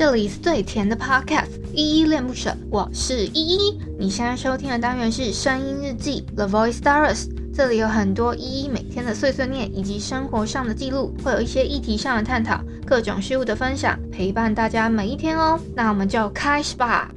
[0.00, 3.78] 这里是最甜的 Podcast，依依恋不舍，我是依依。
[3.98, 15.60] 你现在收听的单元是声音日记 The Voice Diaries，这里有很多依依每天的碎碎念以及生活上的记录，会有一些议题上的探讨，各种事物的分享，陪伴大家每一天哦。
[15.76, 17.10] 那我们就开始吧。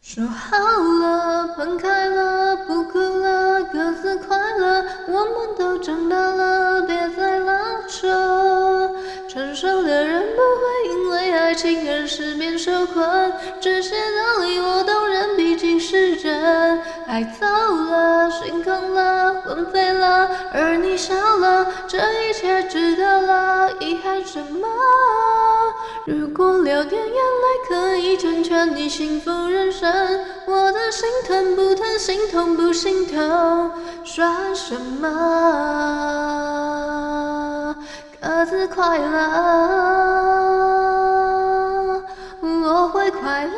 [0.00, 4.84] 说好了，分开了，不哭了，各自快乐。
[5.06, 8.61] 我们都长大了，别再拉扯。
[9.32, 16.78] 成熟的人不会因为爱情而失眠受困，这些道理我都认，毕竟是真。
[17.06, 24.68] 爱走了，心空了，魂飞了，而你笑了，这一切值得了，遗憾什么？
[26.04, 29.90] 如果流点眼泪可以成全你幸福人生，
[30.44, 33.70] 我的心疼不疼，心痛不心痛，
[34.04, 35.08] 算什么？
[38.52, 39.08] 自快乐，
[42.42, 43.52] 我会快乐。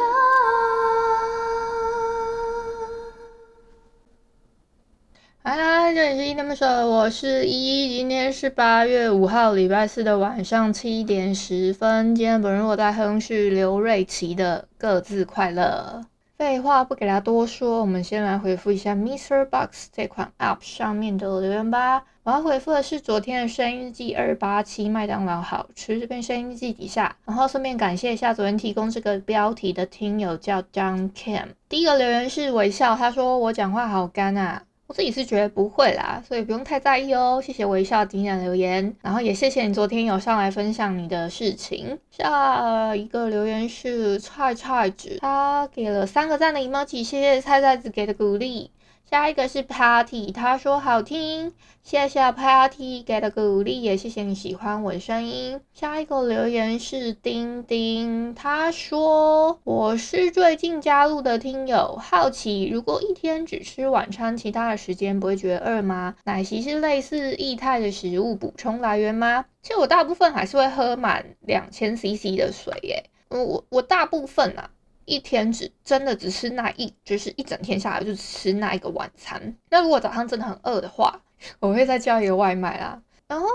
[5.42, 7.96] 嗨嗨，这里是依依恋不舍，我是依依。
[7.96, 12.14] 今天是八月五号，礼拜四的晚上七点十分。
[12.14, 16.04] 今天本人我在哼是刘瑞琦的《各自快乐》。
[16.36, 22.04] 废话不给他多说，我们先来回复一下 MixerBox 这款 App 上面的留言吧。
[22.24, 31.50] 我要回复的是昨天的声音日记二八七麦当劳好吃这篇声音日记底下，然后顺便感谢一下昨天提供这个标题的听友叫 John Cam。
[31.68, 34.62] 第一个留言是微笑，他说我讲话好干啊。
[34.86, 37.40] 我自己是觉得不会啦，所以不用太在意哦。
[37.42, 41.98] 谢谢微笑点点留言，然后也谢谢你昨天有上来分享你的事情。
[42.10, 48.70] 下一个留言是菜菜子，他给了三个赞的 emoji，谢谢菜菜子给的鼓励。
[49.08, 51.52] 下一个是 Patty，他说好听，
[51.82, 55.60] 谢谢 Patty 给的鼓励，也谢谢你喜欢我的声音。
[55.72, 66.16] 下一个留言是丁丁，他说我是最近加入的听友，好奇如果一天只吃晚餐，其他的时间不会觉得饿吗？
[66.24, 69.44] 奶昔是类似液态的食物补充来源吗？
[69.62, 74.70] 其实我大部分还是会喝满两千 CC 的水耶，我我大部分啊。
[75.06, 79.56] 一天只真的只吃那一，就是一整天下来就吃那一个晚餐。
[79.70, 81.20] 那如果早上真的很饿的话，
[81.60, 83.00] 我会再叫一个外卖啦。
[83.26, 83.46] 然后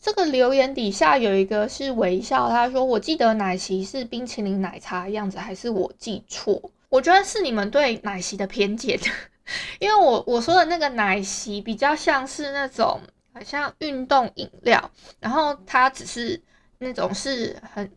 [0.00, 6.70] 这个留言底下有一个是微笑，他说：“我记得奶昔是冰淇淋奶茶样子，还是我记错？
[6.88, 8.98] 我觉得是你们对奶昔的偏见，
[9.80, 13.00] 因为我我说的那个奶昔比较像是那种
[13.32, 16.40] 好像运动饮料，然后它只是
[16.78, 17.90] 那种是很。”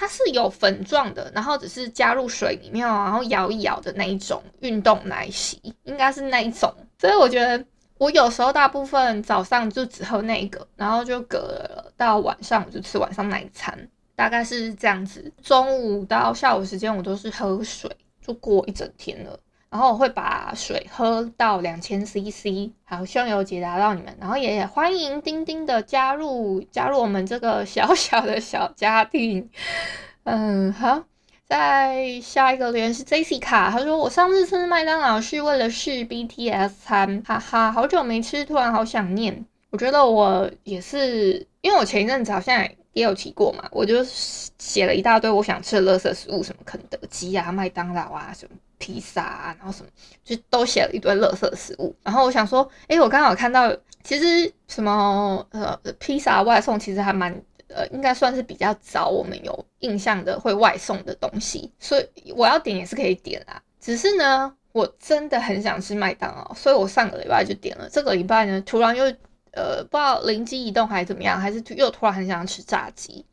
[0.00, 6.72] 它是有粉状的，然后只是加入水里面，然后摇一摇的那一种运动奶昔，应该是那一种。
[6.98, 7.62] 所以我觉得
[7.98, 13.78] 我有时候大部分早上就只喝那个，然后就隔了到晚上我就吃晚上奶餐，
[14.16, 15.30] 大概是这样子。
[15.42, 17.94] 中午到下午时间我都是喝水，
[18.26, 19.38] 就过一整天了。
[19.70, 24.16] 然后我会把水喝到两千 CC，好，希望有解答到你们。
[24.20, 29.48] 然后也欢迎丁丁的加入，加入我们这个小小的小家庭。
[30.24, 31.04] 嗯，好，
[31.46, 39.46] 再下一个留言是 Jessica，他说我上次吃麦当劳是为了试 BTS 餐，哈哈，好久没吃，突然好想念。
[39.70, 48.56] 我觉得我也是，因为我前一阵子好像也有提过嘛，我就写了一大堆我想吃的垃圾食物，什么肯德基啊、麦当劳啊什么。
[48.82, 49.90] 披萨啊，然后什么，
[50.24, 51.94] 就都写了一堆垃圾食物。
[52.02, 53.70] 然后我想说，哎，我刚好看到，
[54.02, 57.30] 其实什么呃，披萨外送其实还蛮
[57.68, 61.70] 呃，应该算是比较早我们有印象的会外送的东西。
[61.78, 63.62] 所以我要点也是可以点啦。
[63.78, 67.86] 只是呢，我真的很想吃麦当劳，所以我上个礼拜就点了。
[67.90, 69.04] 这个礼拜呢，突然又
[69.52, 73.24] 呃，不知道灵机一动还是怎么样，还是又突然很想吃炸鸡。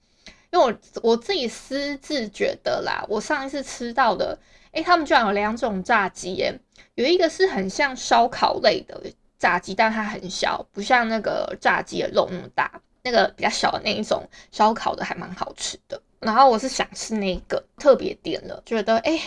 [0.52, 4.38] 因为我我自己私自觉得啦，我上一次吃到的。
[4.72, 6.54] 诶，他们居然有两种炸鸡耶，
[6.96, 9.02] 有一个是很像烧烤类的
[9.40, 12.72] 炸鸡，但它很小，不像那个炸鸡的肉那么大。
[13.04, 16.00] 那个比较小的那一种烧烤的还蛮好吃的。
[16.20, 19.18] 然后我是想吃那个，特别点了，觉得诶，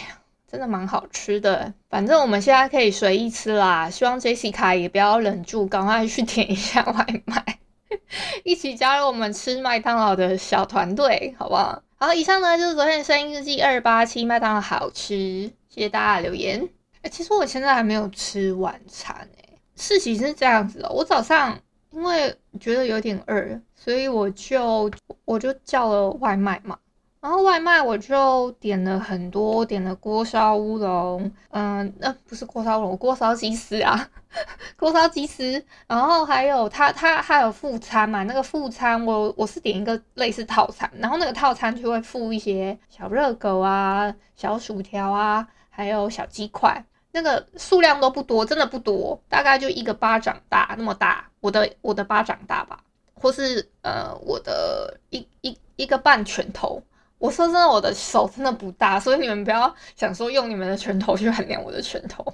[0.50, 1.72] 真的蛮好吃的。
[1.88, 7.58] 反正我们现在可以随意吃啦，希望 Jessica 也不要忍住，赶快去点一下外卖，
[8.42, 11.82] 一起加入我们吃麦当劳的小团队，好不好？
[11.96, 16.68] 好，以上呢就是昨天的声音日记二八七麦当劳好吃，谢谢大家留言。
[17.02, 21.56] 哎、其实我现在还没有吃晚餐哎、欸，事情是这样子的、我早上
[21.92, 24.90] 因为觉得有点饿，所以我就
[25.24, 26.78] 我就叫了外卖嘛，
[27.20, 34.08] 然后外卖我就点了很多，点了锅烧乌龙，嗯，那、不是锅烧乌龙，锅烧鸡丝啊，
[34.78, 35.62] 锅烧鸡丝。
[35.86, 46.82] 然后还有它它还有副餐嘛，那个副餐我我是点一个类似套餐，然后那个套餐就会附一些小热狗啊、小薯条啊，还有小鸡块。
[47.12, 52.80] 那个数量都不多，真的不多，大概就一个巴掌大那么大，我的我的巴掌大吧，
[53.12, 56.82] 或是呃我的一一一个半拳头。
[57.20, 62.24] 我说真的，我的手真的不大，所以你们不要想说用你们的拳头去衡量我的拳头。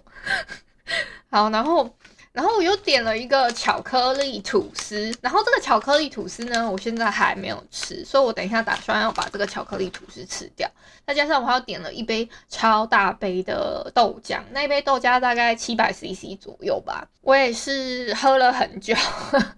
[1.29, 1.91] 好，然后，
[2.31, 10.71] 然后我又点了一个巧克力吐司，然后这个巧克力吐司呢，我现在还没有吃，所以我等一下打算要把这个巧克力吐司吃掉。
[11.05, 18.95] 再加上我还要点了一杯超大杯的豆浆，那一杯豆浆大概七百 CC 左右吧，我也是喝了很久，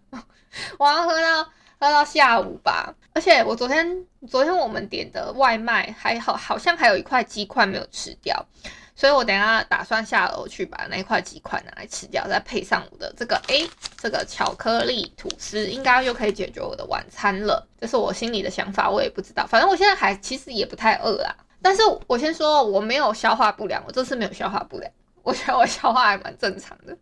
[0.78, 1.46] 我要喝到。
[1.80, 8.46] 喝到下午吧，而且我昨天昨天我们点的外卖还好，好像还有一块鸡块没有吃掉，
[8.94, 13.68] 所以我等下打算下楼去把那块鸡块拿来吃掉，再配上我的这个诶，
[14.00, 17.66] 这个巧克力吐司，应该就可以解决我的晚餐了。
[17.80, 21.34] 这是我心里的想法，我也不知道，反正我现在还其实也不太饿啦。
[21.60, 24.88] 但是我先说，我没有消化不良，我这次没有消化不良，
[25.24, 26.96] 我觉得我消化还蛮正常的。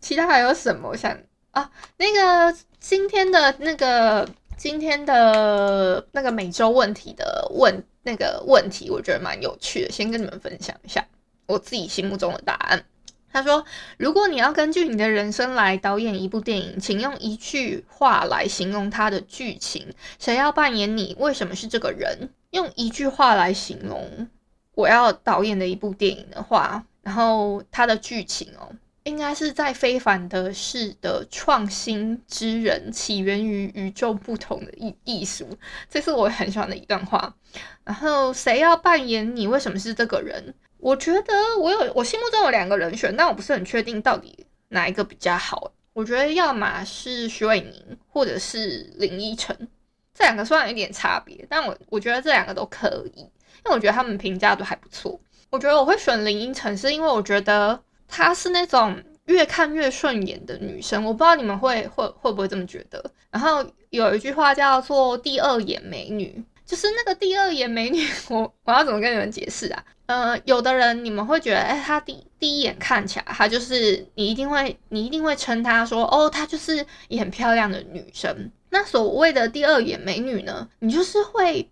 [0.00, 0.88] 其他还有什么？
[0.88, 1.14] 我想
[1.50, 2.56] 啊，那个。
[2.80, 4.26] 今天的那个
[4.58, 11.06] 今天的那个每周问题的问那个问题，我觉得蛮有趣的，先跟你们分享一下
[11.46, 12.84] 我自己心目中的答案。
[13.32, 13.64] 他说
[13.98, 19.86] ：“如果你要根据你的人生来导演一部电影，请用一句话来形容它的剧情。
[20.18, 21.14] 谁要扮演你？
[21.20, 22.30] 为什么是这个人？
[22.50, 24.28] 用一句话来形容
[24.74, 28.72] 我要导演的一部电影的话，然后它的剧情哦。”
[29.08, 35.48] 应该是在非凡的事的创新之人，起源于与众不同的艺艺术，
[35.88, 37.34] 这是我很喜欢的一段话。
[37.84, 39.46] 然后谁要扮演你？
[39.46, 40.54] 为什么是这个人？
[40.76, 45.72] 我觉得我有我心目中有两个人选，但我不是很确定到底哪一个比较好。
[45.94, 49.56] 我觉得要么是徐伟宁，或者是林依晨，
[50.12, 55.18] 这两个虽然有点差别，但我我觉得这两个都可以，因为我觉得他们评价都还不错。
[55.48, 57.80] 我觉得我会选林依晨，是因为我觉得。
[58.08, 58.96] 她是那种
[59.26, 63.04] 越看越顺眼的女生，我不知道你们会会会不会这么觉得。
[63.30, 69.84] 然后有一句话叫做“第二眼美女”，就是那个第二眼美女，我我要怎么跟你们解释啊？
[70.06, 78.50] 呃，有的人你们会觉得，哎，她第第一眼看起来，她就是你一定会你一定会称她说，哦，她就是也很漂亮的女生。
[78.70, 81.70] 那所谓的第二眼美女呢，你就是会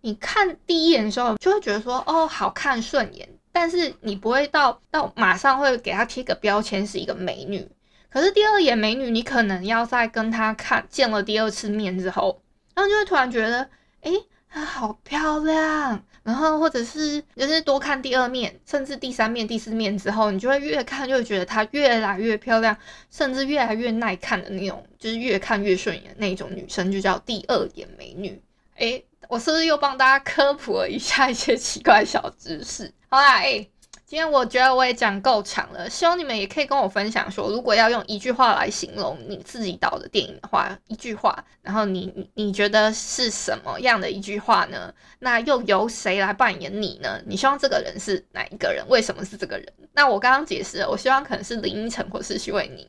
[0.00, 3.28] 你看第一眼的时候就会觉得说，哦，好看顺眼。
[3.60, 7.68] 但是你不会到到马上会给她贴个标签是一个美女，
[8.08, 12.40] 可是第二眼美女，你可能要在跟她看见了第二次面之后，
[12.76, 13.68] 然后就会突然觉得，
[14.02, 14.12] 诶，
[14.48, 22.76] 她好漂亮，然后或者是就是多看第二面，甚至第三面、第四面之后，你就会越看就会觉得她越来越漂亮，
[23.10, 28.40] 甚至越来越耐看的那种，就是越看越顺眼的那种女生，就叫第二眼美女。
[28.76, 32.92] 诶，我是不是又帮大家科普了一下一些奇怪小知识？
[33.10, 33.66] 好啦，哎、
[34.06, 44.92] 今天我觉得我也讲够长了，希望你们也可以跟我分享说，如果要用一句话来形容你自己导的电影的话，一句话，然后你你你觉得是什么样的一句话呢？
[45.18, 47.20] 那又由谁来扮演你呢？
[47.26, 48.82] 你希望这个人是哪一个人？
[48.88, 49.66] 为什么是这个人？
[49.92, 52.86] 那我刚刚解释了，我希望可能是林依晨或是许玮宁，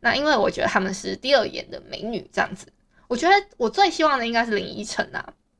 [0.00, 2.66] 那因为我觉得他们是第二眼的美女这样子，
[3.08, 5.22] 我觉得我最希望的应该是林依晨呐。